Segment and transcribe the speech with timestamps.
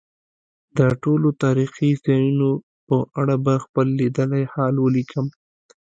[0.77, 2.49] د ټولو تاریخي ځایونو
[2.87, 5.25] په اړه به خپل لیدلی حال ولیکم.